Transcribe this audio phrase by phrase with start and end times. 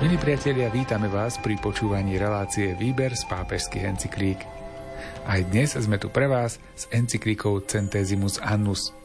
[0.00, 4.40] Milí priatelia, vítame vás pri počúvaní relácie Výber z pápežských encyklík.
[5.28, 8.96] Aj dnes sme tu pre vás s encyklíkou Centesimus Annus.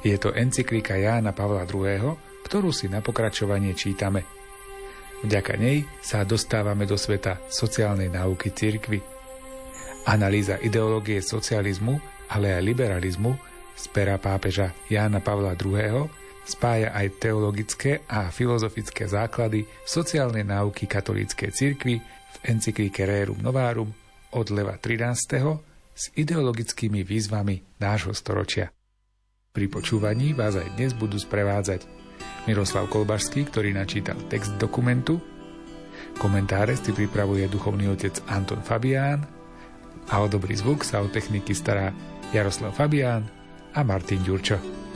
[0.00, 4.24] Je to encyklíka Jána Pavla II., ktorú si na pokračovanie čítame.
[5.28, 9.04] Vďaka nej sa dostávame do sveta sociálnej náuky cirkvy.
[10.08, 12.00] Analýza ideológie socializmu,
[12.32, 13.36] ale aj liberalizmu
[13.76, 16.08] z pera pápeža Jána Pavla II
[16.48, 23.92] spája aj teologické a filozofické základy sociálnej náuky katolíckej cirkvi v encyklíke Rerum Novarum
[24.32, 25.12] od Leva 13.
[25.92, 28.72] s ideologickými výzvami nášho storočia.
[29.52, 31.84] Pri počúvaní vás aj dnes budú sprevádzať
[32.48, 35.20] Miroslav Kolbašský, ktorý načítal text dokumentu,
[36.16, 39.28] komentáre si pripravuje duchovný otec Anton Fabián
[40.08, 41.92] a o dobrý zvuk sa o techniky stará
[42.32, 43.28] Jaroslav Fabián
[43.76, 44.87] a Martin Ďurčo.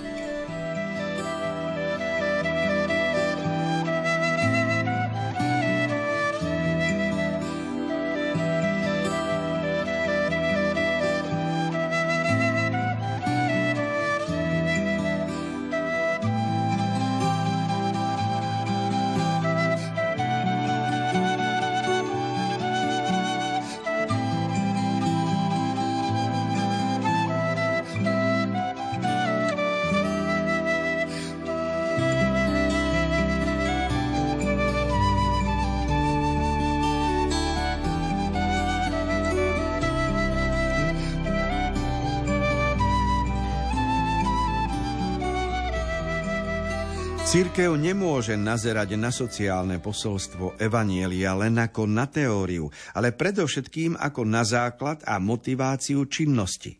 [47.33, 54.45] Církev nemôže nazerať na sociálne posolstvo Evanielia len ako na teóriu, ale predovšetkým ako na
[54.45, 56.77] základ a motiváciu činnosti.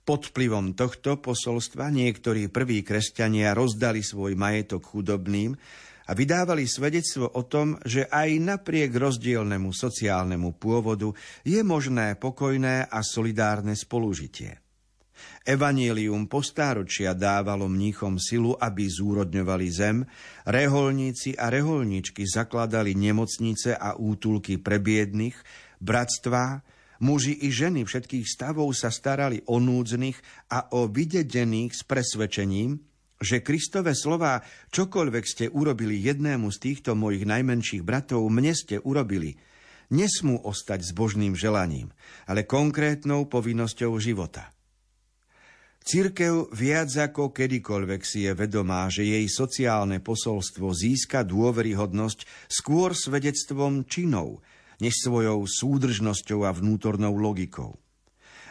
[0.00, 5.52] Pod vplyvom tohto posolstva niektorí prví kresťania rozdali svoj majetok chudobným
[6.08, 11.12] a vydávali svedectvo o tom, že aj napriek rozdielnemu sociálnemu pôvodu
[11.44, 14.65] je možné pokojné a solidárne spolužitie.
[15.46, 20.02] Evangelium postáročia dávalo mníchom silu, aby zúrodňovali zem,
[20.42, 25.38] reholníci a reholničky zakladali nemocnice a útulky pre biedných,
[25.78, 26.66] bratstvá,
[26.98, 32.82] muži i ženy všetkých stavov sa starali o núdznych a o vydedených s presvedčením,
[33.22, 34.42] že Kristové slová,
[34.74, 39.38] čokoľvek ste urobili jednému z týchto mojich najmenších bratov, mne ste urobili,
[39.94, 41.94] nesmú ostať s božným želaním,
[42.26, 44.50] ale konkrétnou povinnosťou života–
[45.86, 53.86] Církev viac ako kedykoľvek si je vedomá, že jej sociálne posolstvo získa dôveryhodnosť skôr svedectvom
[53.86, 54.42] činov,
[54.82, 57.78] než svojou súdržnosťou a vnútornou logikou.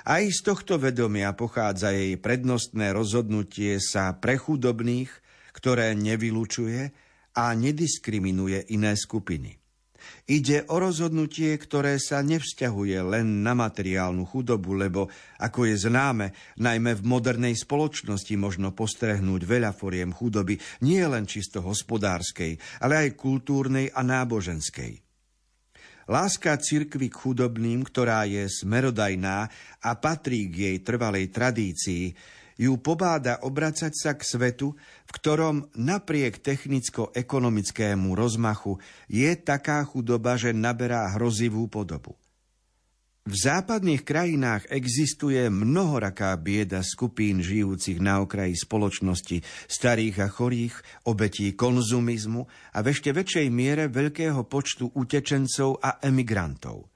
[0.08, 5.12] Aj z tohto vedomia pochádza jej prednostné rozhodnutie sa pre chudobných,
[5.52, 6.96] ktoré nevylučuje
[7.36, 9.60] a nediskriminuje iné skupiny.
[10.26, 15.06] Ide o rozhodnutie, ktoré sa nevzťahuje len na materiálnu chudobu, lebo,
[15.38, 21.62] ako je známe, najmä v modernej spoločnosti možno postrehnúť veľa foriem chudoby, nie len čisto
[21.62, 25.06] hospodárskej, ale aj kultúrnej a náboženskej.
[26.06, 29.50] Láska cirkvy k chudobným, ktorá je smerodajná
[29.82, 32.14] a patrí k jej trvalej tradícii,
[32.56, 38.80] ju pobáda obracať sa k svetu, v ktorom napriek technicko-ekonomickému rozmachu
[39.12, 42.16] je taká chudoba, že naberá hrozivú podobu.
[43.26, 50.78] V západných krajinách existuje mnohoraká bieda skupín žijúcich na okraji spoločnosti, starých a chorých,
[51.10, 56.86] obetí konzumizmu a v ešte väčšej miere veľkého počtu utečencov a emigrantov–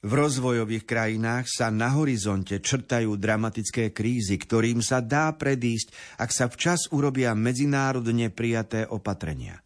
[0.00, 6.48] v rozvojových krajinách sa na horizonte črtajú dramatické krízy, ktorým sa dá predísť, ak sa
[6.48, 9.60] včas urobia medzinárodne prijaté opatrenia.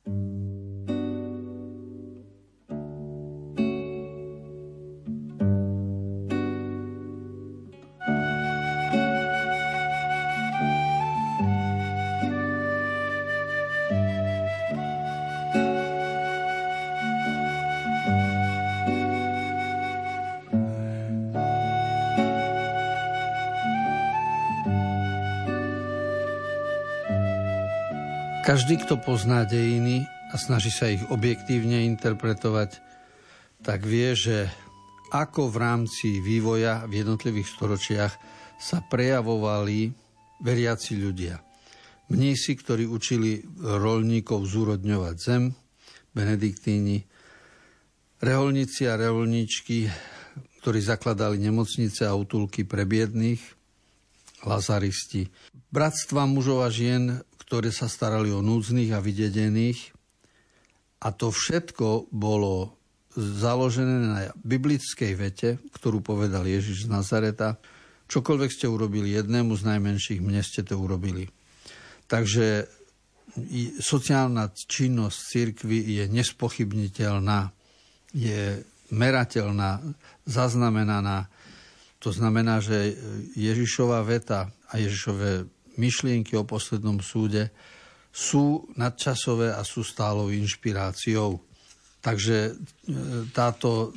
[28.44, 32.76] Každý, kto pozná dejiny a snaží sa ich objektívne interpretovať,
[33.64, 34.52] tak vie, že
[35.16, 38.12] ako v rámci vývoja v jednotlivých storočiach
[38.60, 39.96] sa prejavovali
[40.44, 41.40] veriaci ľudia.
[42.12, 45.48] Mnísi, ktorí učili rolníkov zúrodňovať zem,
[46.12, 47.00] benediktíni,
[48.20, 49.88] reholníci a reholníčky,
[50.60, 53.40] ktorí zakladali nemocnice a útulky pre biedných,
[54.44, 55.32] lazaristi,
[55.72, 57.24] bratstva mužov a žien,
[57.54, 59.94] ktoré sa starali o núdznych a vydedených
[61.06, 62.74] A to všetko bolo
[63.14, 67.62] založené na biblickej vete, ktorú povedal Ježiš z Nazareta.
[68.10, 71.30] Čokoľvek ste urobili jednému z najmenších, mne ste to urobili.
[72.10, 72.66] Takže
[73.78, 77.54] sociálna činnosť cirkvy je nespochybniteľná,
[78.10, 79.78] je merateľná,
[80.26, 81.30] zaznamenaná.
[82.02, 82.98] To znamená, že
[83.38, 87.50] Ježišova veta a Ježišové myšlienky o poslednom súde
[88.14, 91.42] sú nadčasové a sú stálou inšpiráciou.
[91.98, 92.52] Takže e,
[93.34, 93.90] táto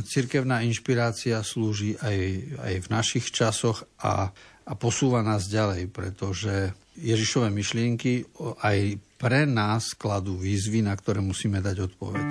[0.00, 2.18] cirkevná inšpirácia slúži aj,
[2.58, 4.32] aj v našich časoch a,
[4.64, 8.24] a posúva nás ďalej, pretože Ježišové myšlienky
[8.64, 12.28] aj pre nás kladú výzvy, na ktoré musíme dať odpoveď.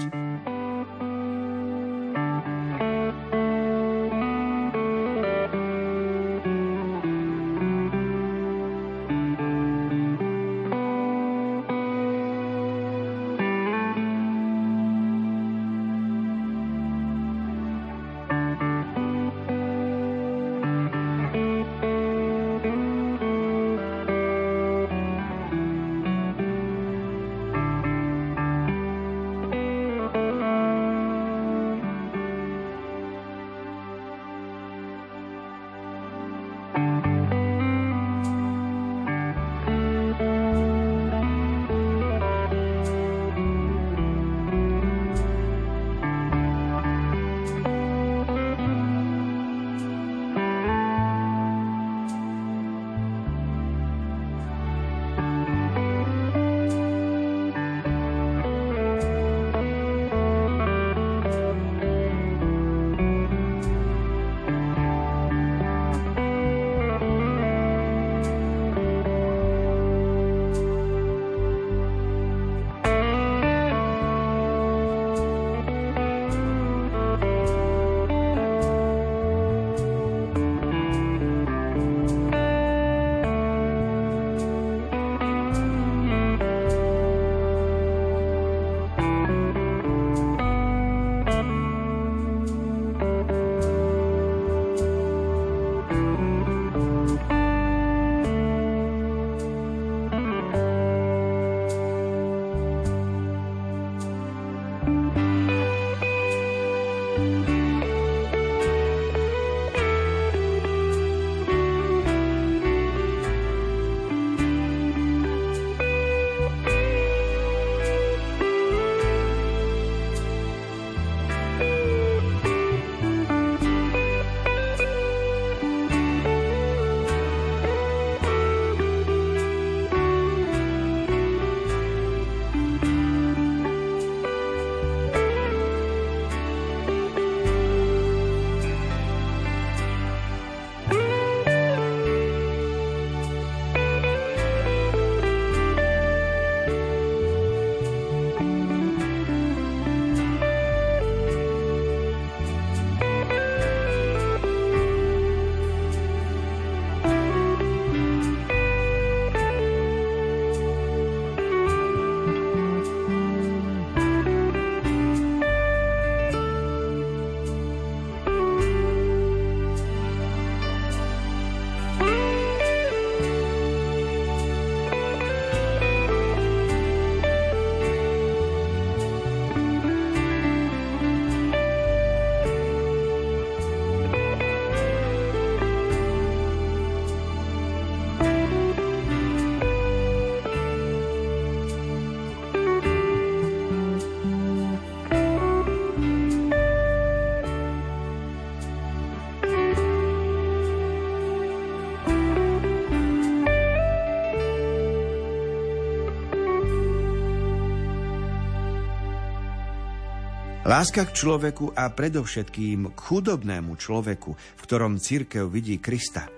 [210.72, 216.32] Láska k človeku a predovšetkým k chudobnému človeku, v ktorom církev vidí Krista,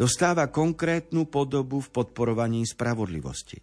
[0.00, 3.60] dostáva konkrétnu podobu v podporovaní spravodlivosti.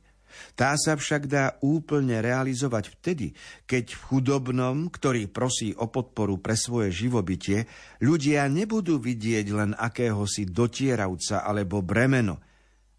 [0.54, 3.34] Tá sa však dá úplne realizovať vtedy,
[3.66, 7.66] keď v chudobnom, ktorý prosí o podporu pre svoje živobytie,
[7.98, 12.46] ľudia nebudú vidieť len akéhosi dotieravca alebo bremeno,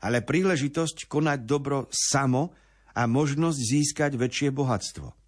[0.03, 2.51] ale príležitosť konať dobro samo
[2.99, 5.26] a možnosť získať väčšie bohatstvo.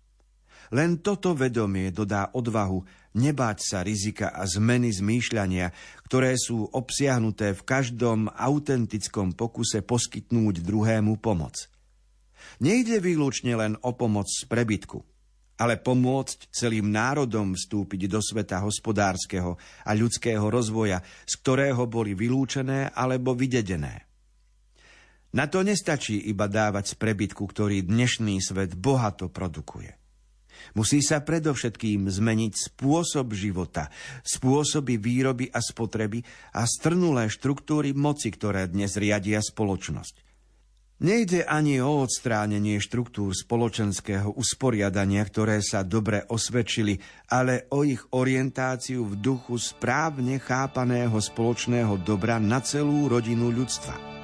[0.75, 2.85] Len toto vedomie dodá odvahu
[3.17, 5.73] nebáť sa rizika a zmeny zmýšľania,
[6.05, 11.73] ktoré sú obsiahnuté v každom autentickom pokuse poskytnúť druhému pomoc.
[12.61, 15.01] Nejde výlučne len o pomoc z prebytku,
[15.59, 22.95] ale pomôcť celým národom vstúpiť do sveta hospodárskeho a ľudského rozvoja, z ktorého boli vylúčené
[22.95, 24.07] alebo vydedené.
[25.29, 30.08] Na to nestačí iba dávať z prebytku, ktorý dnešný svet bohato produkuje.
[30.75, 33.91] Musí sa predovšetkým zmeniť spôsob života,
[34.23, 36.23] spôsoby výroby a spotreby
[36.55, 40.29] a strnulé štruktúry moci, ktoré dnes riadia spoločnosť.
[40.99, 46.99] Nejde ani o odstránenie štruktúr spoločenského usporiadania, ktoré sa dobre osvedčili,
[47.31, 54.18] ale o ich orientáciu v duchu správne chápaného spoločného dobra na celú rodinu ľudstva.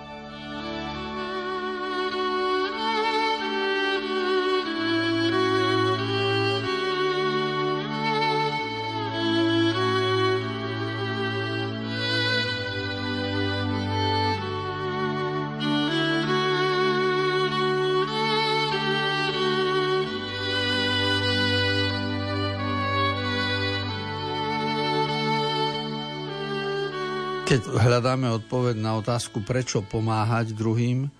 [27.44, 31.12] Keď hľadáme odpoveď na otázku, prečo pomáhať druhým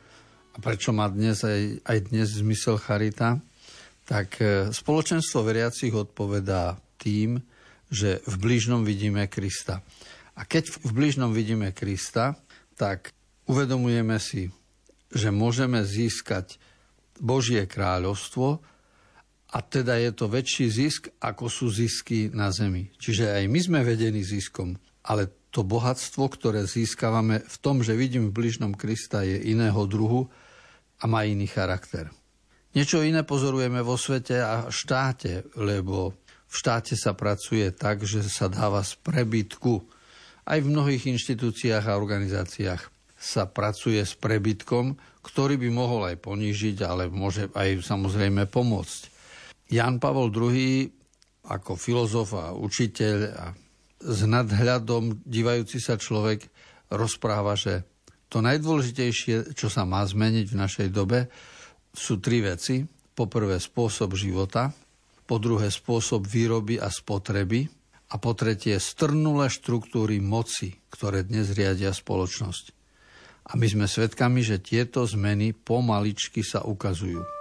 [0.52, 3.44] a prečo má dnes aj, aj dnes zmysel charita,
[4.08, 7.44] tak e, spoločenstvo veriacich odpovedá tým,
[7.92, 9.84] že v blížnom vidíme Krista.
[10.40, 12.40] A keď v blížnom vidíme Krista,
[12.80, 13.12] tak
[13.44, 14.48] uvedomujeme si,
[15.12, 16.56] že môžeme získať
[17.20, 18.64] Božie kráľovstvo
[19.52, 22.88] a teda je to väčší zisk, ako sú zisky na zemi.
[22.96, 28.34] Čiže aj my sme vedení ziskom, ale to bohatstvo, ktoré získavame v tom, že vidím
[28.34, 30.26] v bližnom Krista, je iného druhu
[30.98, 32.10] a má iný charakter.
[32.74, 36.18] Niečo iné pozorujeme vo svete a štáte, lebo
[36.50, 39.86] v štáte sa pracuje tak, že sa dáva z prebytku.
[40.42, 42.82] Aj v mnohých inštitúciách a organizáciách
[43.14, 49.00] sa pracuje s prebytkom, ktorý by mohol aj ponížiť, ale môže aj samozrejme pomôcť.
[49.70, 50.90] Jan Pavol II
[51.46, 53.46] ako filozof a učiteľ a
[54.04, 56.46] s nadhľadom divajúci sa človek
[56.92, 57.88] rozpráva, že
[58.28, 61.32] to najdôležitejšie, čo sa má zmeniť v našej dobe,
[61.94, 62.84] sú tri veci.
[63.14, 64.74] Po prvé spôsob života,
[65.22, 67.70] po druhé spôsob výroby a spotreby
[68.10, 72.74] a po tretie strnulé štruktúry moci, ktoré dnes riadia spoločnosť.
[73.44, 77.33] A my sme svedkami, že tieto zmeny pomaličky sa ukazujú.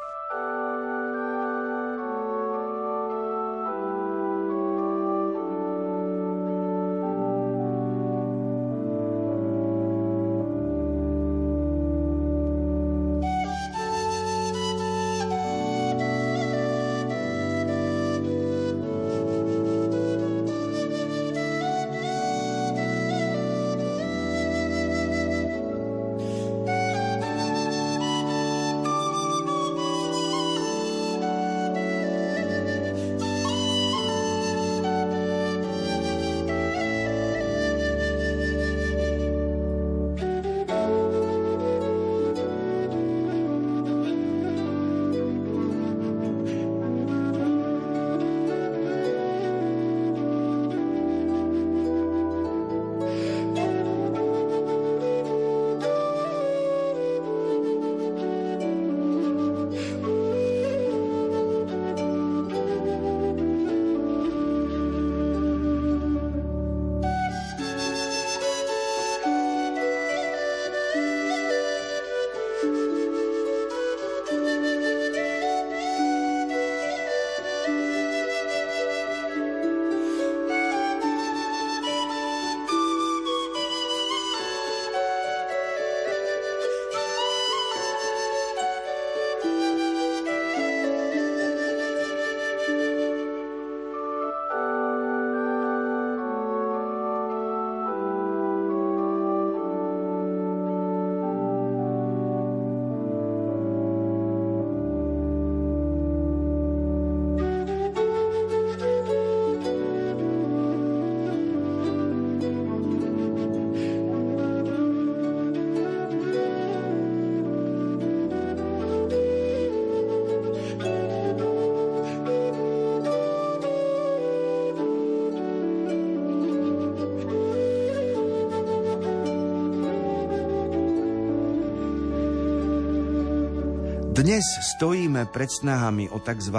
[134.23, 134.47] Dnes
[134.79, 136.55] stojíme pred snahami o tzv.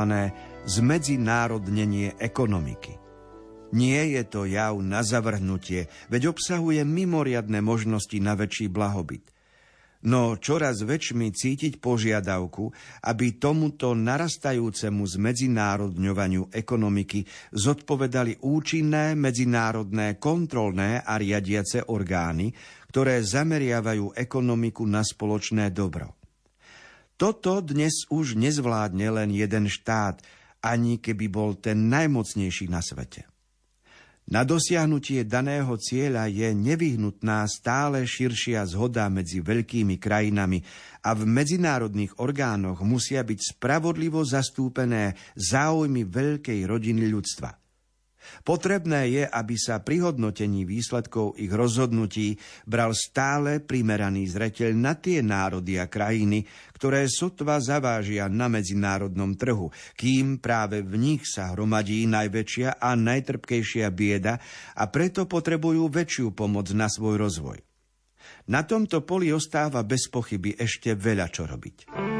[0.68, 3.00] zmedzinárodnenie ekonomiky.
[3.73, 9.33] Nie je to jav na zavrhnutie, veď obsahuje mimoriadne možnosti na väčší blahobyt.
[10.04, 12.68] no čoraz väčšmi cítiť požiadavku,
[13.00, 22.52] aby tomuto narastajúcemu zmedzinárodňovaniu ekonomiky zodpovedali účinné medzinárodné kontrolné a riadiace orgány,
[22.92, 26.24] ktoré zameriavajú ekonomiku na spoločné dobro.
[27.14, 30.18] Toto dnes už nezvládne len jeden štát,
[30.64, 33.28] ani keby bol ten najmocnejší na svete.
[34.25, 40.64] Na dosiahnutie daného cieľa je nevyhnutná stále širšia zhoda medzi veľkými krajinami
[41.04, 47.52] a v medzinárodných orgánoch musia byť spravodlivo zastúpené záujmy veľkej rodiny ľudstva–
[48.43, 52.37] Potrebné je, aby sa pri hodnotení výsledkov ich rozhodnutí
[52.69, 56.45] bral stále primeraný zreteľ na tie národy a krajiny,
[56.76, 63.87] ktoré sotva zavážia na medzinárodnom trhu, kým práve v nich sa hromadí najväčšia a najtrpkejšia
[63.93, 64.40] bieda
[64.76, 67.59] a preto potrebujú väčšiu pomoc na svoj rozvoj.
[68.45, 72.13] Na tomto poli ostáva bez pochyby ešte veľa čo robiť.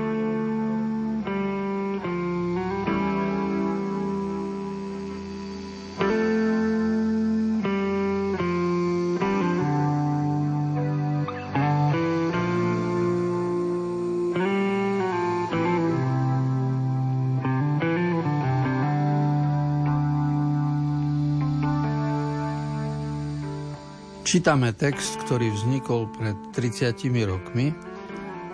[24.34, 26.90] Čítame text, ktorý vznikol pred 30
[27.22, 27.70] rokmi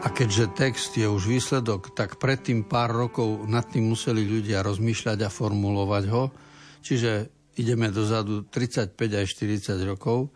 [0.04, 5.24] a keďže text je už výsledok, tak predtým pár rokov nad tým museli ľudia rozmýšľať
[5.24, 6.36] a formulovať ho.
[6.84, 10.28] Čiže ideme dozadu 35 aj 40 rokov.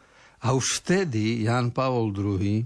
[0.49, 2.65] A už vtedy Jan Pavol II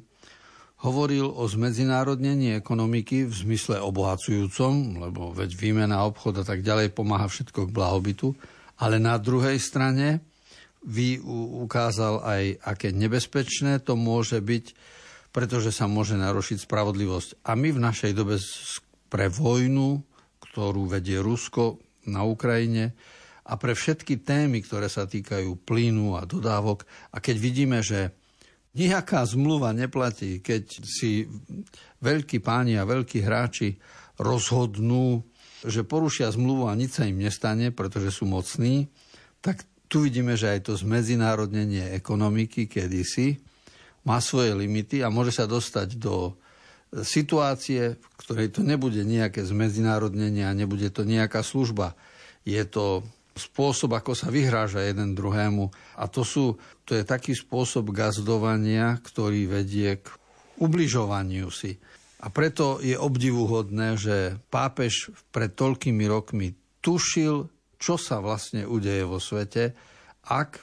[0.86, 7.26] hovoril o zmedzinárodnení ekonomiky v zmysle obohacujúcom, lebo veď výmena, obchod a tak ďalej pomáha
[7.26, 8.38] všetko k blahobytu,
[8.78, 10.22] ale na druhej strane
[10.84, 11.18] vy
[11.66, 14.66] ukázal aj, aké nebezpečné to môže byť,
[15.34, 17.44] pretože sa môže narušiť spravodlivosť.
[17.44, 18.38] A my v našej dobe
[19.12, 20.02] pre vojnu,
[20.38, 22.94] ktorú vedie Rusko na Ukrajine,
[23.48, 28.12] a pre všetky témy, ktoré sa týkajú plynu a dodávok, a keď vidíme, že
[28.76, 31.24] nejaká zmluva neplatí, keď si
[32.04, 33.80] veľkí páni a veľkí hráči
[34.20, 35.24] rozhodnú,
[35.64, 38.92] že porušia zmluvu a nič sa im nestane, pretože sú mocní,
[39.40, 43.40] tak tu vidíme, že aj to zmedzinárodnenie ekonomiky kedysi
[44.04, 46.36] má svoje limity a môže sa dostať do
[46.92, 51.92] situácie, v ktorej to nebude nejaké zmedzinárodnenie a nebude to nejaká služba.
[52.48, 53.04] Je to
[53.36, 55.68] spôsob, ako sa vyhráža jeden druhému.
[56.00, 56.56] A to, sú,
[56.88, 60.08] to je taký spôsob gazdovania, ktorý vedie k
[60.58, 61.78] ubližovaniu si.
[62.18, 64.16] A preto je obdivuhodné, že
[64.50, 66.50] pápež pred toľkými rokmi
[66.82, 67.46] tušil,
[67.78, 69.72] čo sa vlastne udeje vo svete,
[70.26, 70.62] ak e,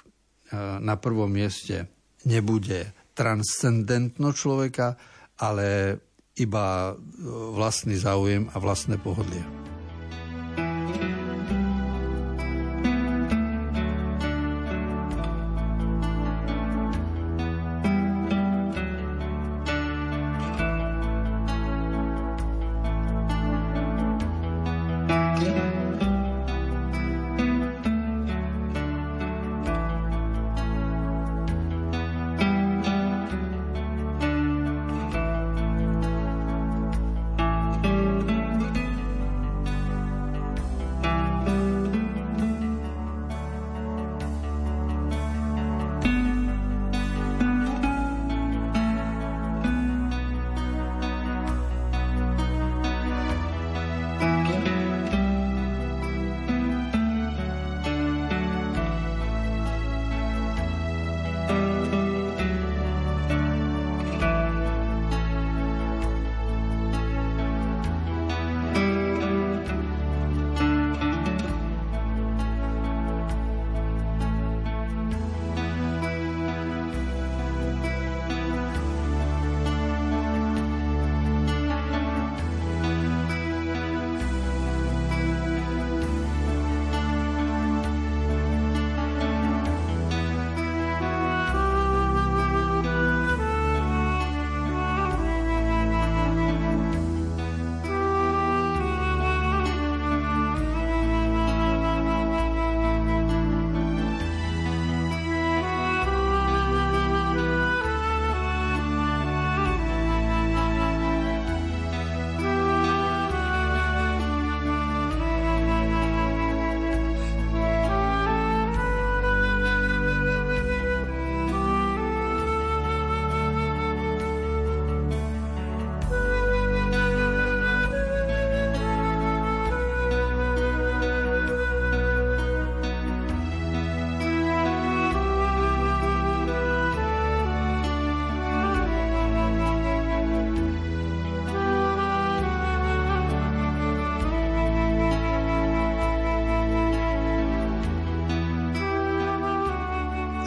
[0.83, 1.87] na prvom mieste
[2.27, 4.99] nebude transcendentno človeka,
[5.39, 5.97] ale
[6.35, 6.93] iba e,
[7.55, 9.64] vlastný záujem a vlastné pohodlie.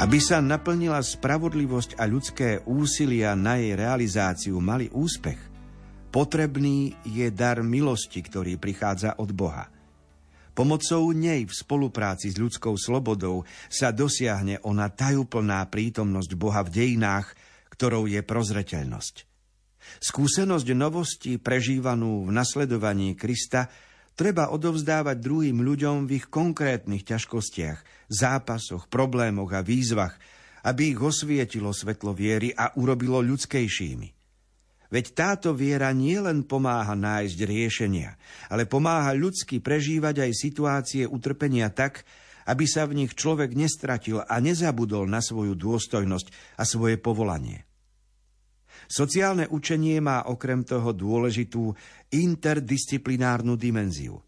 [0.09, 5.37] Aby sa naplnila spravodlivosť a ľudské úsilia na jej realizáciu mali úspech,
[6.09, 9.69] potrebný je dar milosti, ktorý prichádza od Boha.
[10.57, 17.37] Pomocou nej v spolupráci s ľudskou slobodou sa dosiahne ona tajúplná prítomnosť Boha v dejinách,
[17.69, 19.29] ktorou je prozreteľnosť.
[20.09, 23.69] Skúsenosť novosti prežívanú v nasledovaní Krista
[24.17, 30.17] treba odovzdávať druhým ľuďom v ich konkrétnych ťažkostiach, zápasoch, problémoch a výzvach,
[30.65, 34.09] aby ich osvietilo svetlo viery a urobilo ľudskejšími.
[34.89, 38.17] Veď táto viera nielen pomáha nájsť riešenia,
[38.49, 42.09] ale pomáha ľudsky prežívať aj situácie utrpenia tak,
[42.49, 47.69] aby sa v nich človek nestratil a nezabudol na svoju dôstojnosť a svoje povolanie.
[48.89, 51.77] Sociálne učenie má okrem toho dôležitú
[52.09, 54.25] interdisciplinárnu dimenziu.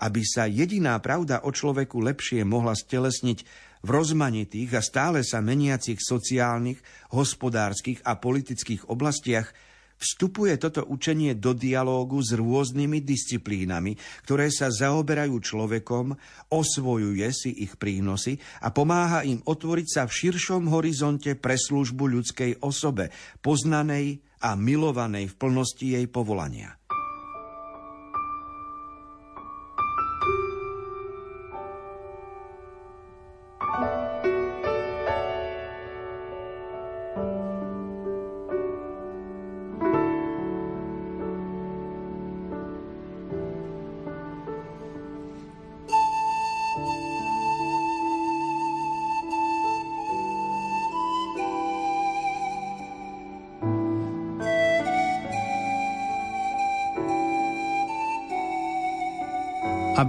[0.00, 3.38] Aby sa jediná pravda o človeku lepšie mohla stelesniť
[3.84, 6.80] v rozmanitých a stále sa meniacich sociálnych,
[7.12, 9.52] hospodárskych a politických oblastiach–
[10.00, 16.16] Vstupuje toto učenie do dialógu s rôznymi disciplínami, ktoré sa zaoberajú človekom,
[16.48, 22.64] osvojuje si ich prínosy a pomáha im otvoriť sa v širšom horizonte pre službu ľudskej
[22.64, 23.12] osobe,
[23.44, 26.79] poznanej a milovanej v plnosti jej povolania.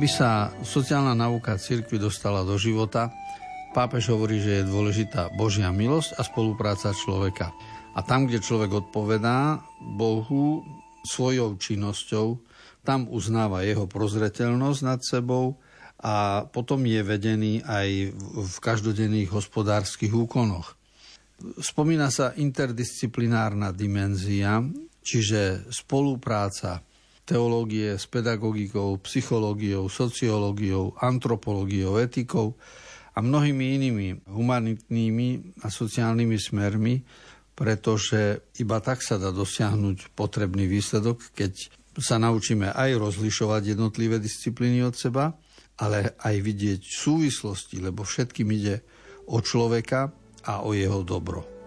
[0.02, 3.14] Aby sa sociálna nauka cirkvi dostala do života,
[3.70, 7.54] pápež hovorí, že je dôležitá Božia milosť a spolupráca človeka.
[7.94, 10.66] A tam, kde človek odpovedá Bohu
[11.06, 12.34] svojou činnosťou,
[12.82, 15.62] tam uznáva jeho prozreteľnosť nad sebou
[16.02, 20.82] a potom je vedený aj v každodenných hospodárskych úkonoch.
[21.62, 24.66] Spomína sa interdisciplinárna dimenzia,
[25.06, 26.82] čiže spolupráca
[27.24, 32.58] teológie s pedagogikou, psychológiou, sociológiou, antropológiou, etikou
[33.16, 36.96] a mnohými inými humanitnými a sociálnymi smermi,
[37.54, 44.82] pretože iba tak sa dá dosiahnuť potrebný výsledok, keď sa naučíme aj rozlišovať jednotlivé disciplíny
[44.82, 45.36] od seba,
[45.78, 48.82] ale aj vidieť súvislosti, lebo všetkým ide
[49.28, 50.10] o človeka
[50.48, 51.61] a o jeho dobro.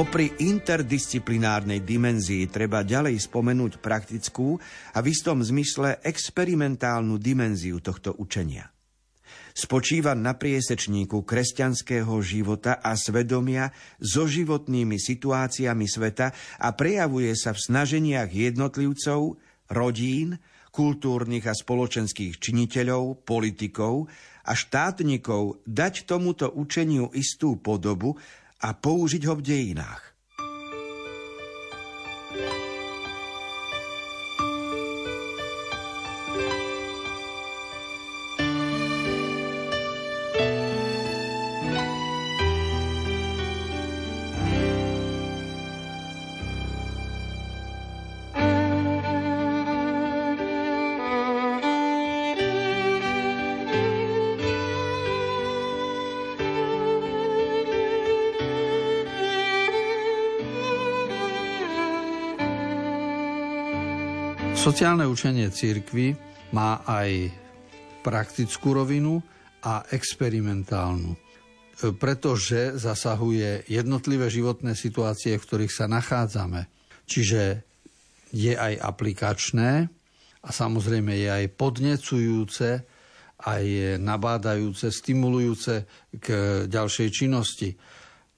[0.00, 4.56] Popri interdisciplinárnej dimenzii treba ďalej spomenúť praktickú
[4.96, 8.72] a v istom zmysle experimentálnu dimenziu tohto učenia.
[9.52, 16.32] Spočíva na priesečníku kresťanského života a svedomia so životnými situáciami sveta
[16.64, 19.36] a prejavuje sa v snaženiach jednotlivcov,
[19.68, 20.40] rodín,
[20.72, 24.08] kultúrnych a spoločenských činiteľov, politikov
[24.48, 28.16] a štátnikov dať tomuto učeniu istú podobu
[28.60, 30.09] a použiť ho v dejinách.
[64.60, 66.12] Sociálne učenie církvy
[66.52, 67.32] má aj
[68.04, 69.24] praktickú rovinu
[69.64, 71.16] a experimentálnu,
[71.96, 76.68] pretože zasahuje jednotlivé životné situácie, v ktorých sa nachádzame.
[77.08, 77.64] Čiže
[78.36, 79.88] je aj aplikačné
[80.44, 82.84] a samozrejme je aj podnecujúce,
[83.40, 83.64] aj
[83.96, 85.88] nabádajúce, stimulujúce
[86.20, 86.26] k
[86.68, 87.80] ďalšej činnosti.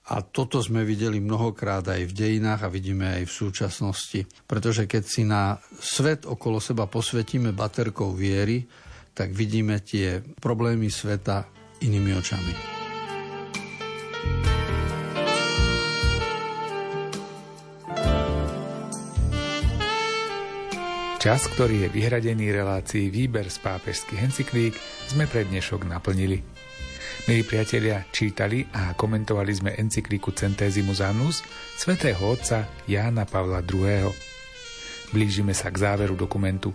[0.03, 4.21] A toto sme videli mnohokrát aj v dejinách a vidíme aj v súčasnosti.
[4.51, 8.67] Pretože keď si na svet okolo seba posvetíme baterkou viery,
[9.15, 11.47] tak vidíme tie problémy sveta
[11.87, 12.55] inými očami.
[21.23, 24.75] Čas, ktorý je vyhradený relácii Výber z pápežských encyklík,
[25.07, 26.43] sme pre dnešok naplnili.
[27.23, 31.47] Milí priatelia, čítali a komentovali sme encykliku Centesimus Annus
[31.79, 34.11] svätého otca Jána Pavla II.
[35.15, 36.75] Blížime sa k záveru dokumentu.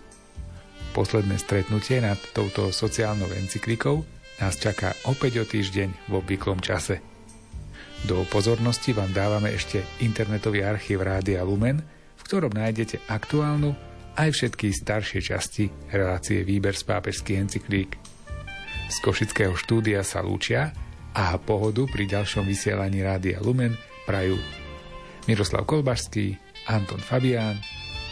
[0.96, 4.08] Posledné stretnutie nad touto sociálnou encyklikou
[4.40, 7.04] nás čaká opäť o týždeň v obvyklom čase.
[8.08, 11.84] Do pozornosti vám dávame ešte internetový archív Rádia Lumen,
[12.16, 13.76] v ktorom nájdete aktuálnu
[14.16, 18.07] aj všetky staršie časti relácie Výber z pápežských encyklík.
[18.88, 20.72] Z Košického štúdia sa lúčia
[21.12, 23.76] a pohodu pri ďalšom vysielaní Rádia Lumen
[24.08, 24.40] prajú
[25.28, 26.40] Miroslav Kolbašský,
[26.72, 27.60] Anton Fabián,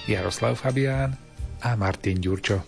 [0.04, 1.16] Jaroslav Fabián
[1.64, 2.60] a Martin Ďurčo.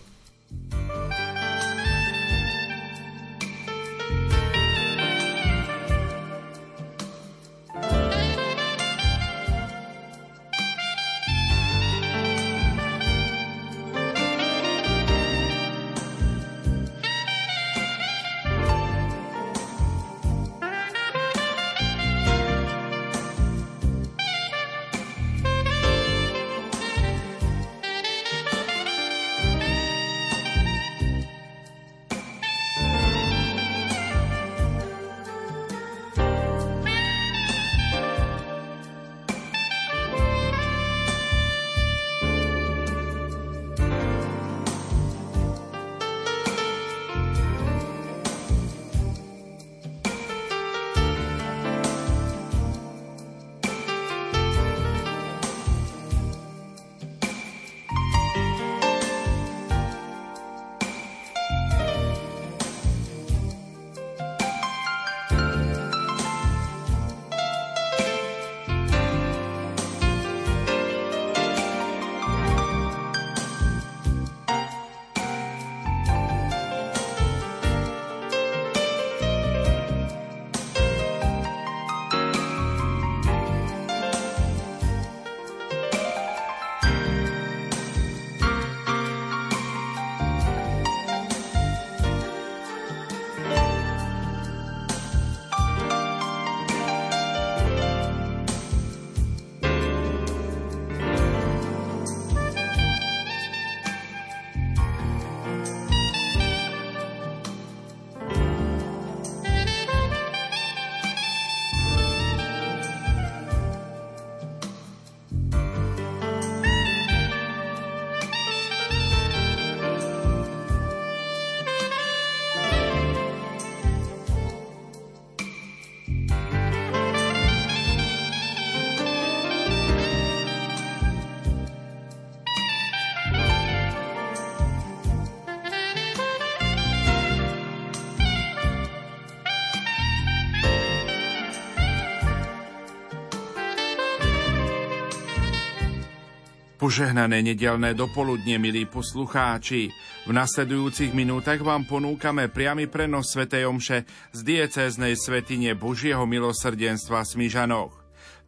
[146.88, 149.92] Požehnané nedelné dopoludne, milí poslucháči.
[150.24, 153.44] V nasledujúcich minútach vám ponúkame priamy prenos Sv.
[153.44, 157.92] Omše z diecéznej svetine Božieho milosrdenstva Smižanoch.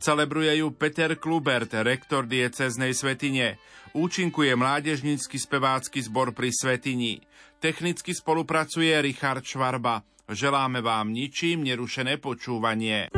[0.00, 3.60] Celebruje ju Peter Klubert, rektor diecéznej svetine.
[3.92, 7.20] Účinkuje mládežnícky spevácky zbor pri svetini.
[7.60, 10.00] Technicky spolupracuje Richard Švarba.
[10.32, 13.12] Želáme vám ničím nerušené počúvanie.